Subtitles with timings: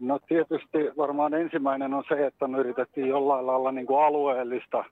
[0.00, 4.84] No tietysti varmaan ensimmäinen on se, että me yritettiin jollain lailla niin kuin alueellista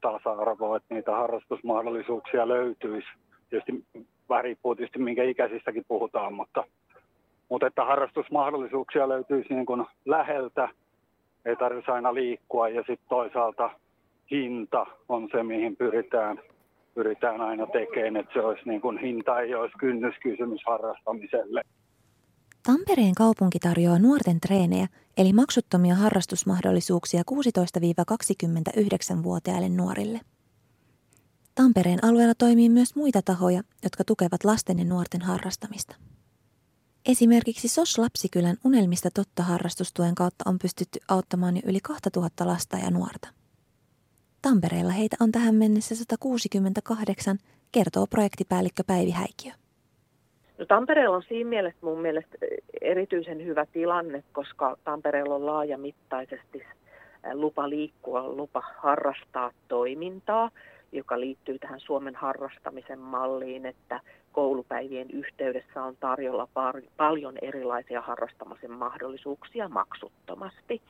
[0.00, 3.08] tasa-arvoa, että niitä harrastusmahdollisuuksia löytyisi.
[3.50, 3.84] Tietysti
[4.28, 6.64] vähän riippuu tietysti minkä ikäisistäkin puhutaan, mutta,
[7.48, 10.68] mutta että harrastusmahdollisuuksia löytyisi niin kuin läheltä,
[11.44, 13.70] ei tarvitsisi aina liikkua ja sitten toisaalta
[14.30, 16.40] hinta on se, mihin pyritään,
[16.94, 21.62] pyritään aina tekemään, että se olisi niin kuin, hinta ei olisi kynnyskysymys harrastamiselle.
[22.62, 30.20] Tampereen kaupunki tarjoaa nuorten treenejä, eli maksuttomia harrastusmahdollisuuksia 16-29-vuotiaille nuorille.
[31.54, 35.96] Tampereen alueella toimii myös muita tahoja, jotka tukevat lasten ja nuorten harrastamista.
[37.06, 42.90] Esimerkiksi SOS Lapsikylän Unelmista totta harrastustuen kautta on pystytty auttamaan jo yli 2000 lasta ja
[42.90, 43.28] nuorta.
[44.42, 47.38] Tampereella heitä on tähän mennessä 168,
[47.72, 49.52] kertoo projektipäällikkö Päivi Häikiö.
[50.62, 52.38] No, Tampereella on siinä mielessä mun mielestä
[52.80, 56.62] erityisen hyvä tilanne, koska Tampereella on laajamittaisesti
[57.32, 60.50] lupa liikkua, lupa harrastaa toimintaa,
[60.92, 64.00] joka liittyy tähän Suomen harrastamisen malliin, että
[64.32, 70.82] koulupäivien yhteydessä on tarjolla par- paljon erilaisia harrastamisen mahdollisuuksia maksuttomasti.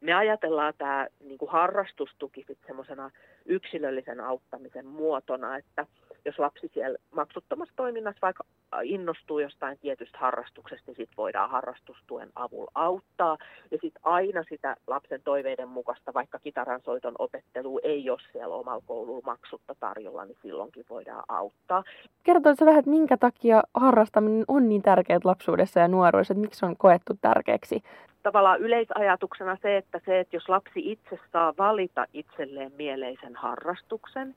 [0.00, 3.10] Me ajatellaan tämä niin kuin harrastustuki semmoisena
[3.46, 5.86] yksilöllisen auttamisen muotona, että
[6.24, 8.44] jos lapsi siellä maksuttomassa toiminnassa vaikka
[8.82, 13.38] innostuu jostain tietystä harrastuksesta, niin sitten voidaan harrastustuen avulla auttaa.
[13.70, 19.22] Ja sitten aina sitä lapsen toiveiden mukaista, vaikka kitaransoiton opettelu ei ole siellä omalla koululla
[19.24, 21.84] maksutta tarjolla, niin silloinkin voidaan auttaa.
[22.22, 26.66] Kertoisitko vähän, että minkä takia harrastaminen on niin tärkeää lapsuudessa ja nuoruudessa, että miksi se
[26.66, 27.82] on koettu tärkeäksi?
[28.22, 34.34] Tavallaan yleisajatuksena se, että se, että jos lapsi itse saa valita itselleen mieleisen harrastuksen,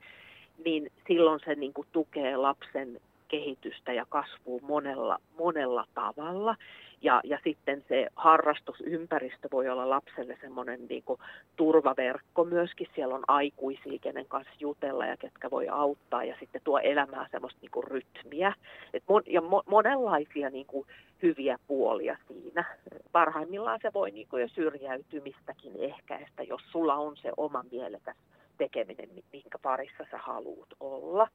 [0.65, 6.55] niin silloin se niin kuin tukee lapsen kehitystä ja kasvua monella, monella tavalla.
[7.01, 11.19] Ja, ja sitten se harrastusympäristö voi olla lapselle semmoinen niin kuin
[11.55, 12.87] turvaverkko myöskin.
[12.95, 17.59] Siellä on aikuisia, kenen kanssa jutella ja ketkä voi auttaa ja sitten tuo elämää semmoista
[17.61, 18.53] niin kuin rytmiä.
[18.93, 20.87] Et mon, ja mo, monenlaisia niin kuin
[21.23, 22.65] hyviä puolia siinä.
[23.11, 28.17] Parhaimmillaan se voi niin kuin jo syrjäytymistäkin ehkäistä, jos sulla on se oma mielekäs
[28.57, 31.27] tekeminen, minkä parissa sä haluat olla.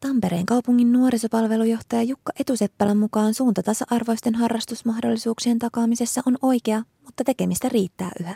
[0.00, 8.10] Tampereen kaupungin nuorisopalvelujohtaja Jukka Etuseppälän mukaan suunta tasa-arvoisten harrastusmahdollisuuksien takaamisessa on oikea, mutta tekemistä riittää
[8.20, 8.34] yhä.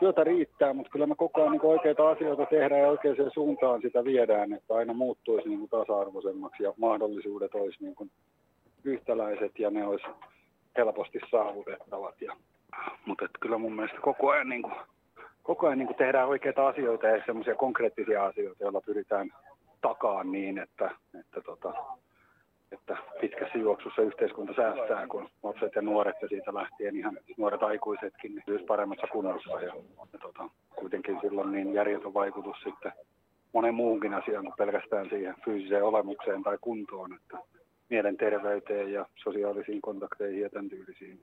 [0.00, 4.04] Työtä riittää, mutta kyllä me koko ajan niin oikeita asioita tehdään ja oikeaan suuntaan sitä
[4.04, 8.10] viedään, että aina muuttuisi niin tasa-arvoisemmaksi ja mahdollisuudet olisi niin kuin
[8.84, 10.06] yhtäläiset ja ne olisi
[10.76, 12.20] helposti saavutettavat.
[12.20, 12.36] Ja,
[13.06, 14.74] mutta kyllä mun mielestä koko ajan niin kuin
[15.46, 19.30] koko ajan niin kuin tehdään oikeita asioita ja semmoisia konkreettisia asioita, joilla pyritään
[19.80, 20.90] takaan niin, että,
[21.20, 21.72] että, tota,
[22.72, 28.34] että pitkässä juoksussa yhteiskunta säästää, kun lapset ja nuoret ja siitä lähtien ihan nuoret aikuisetkin
[28.34, 29.60] niin myös paremmassa kunnossa.
[29.60, 29.74] Ja,
[30.12, 32.92] ja tota, kuitenkin silloin niin järjetön vaikutus sitten
[33.52, 37.38] monen muuhunkin asiaan kuin pelkästään siihen fyysiseen olemukseen tai kuntoon, että
[37.90, 41.20] mielenterveyteen ja sosiaalisiin kontakteihin ja tämän tyylisiin.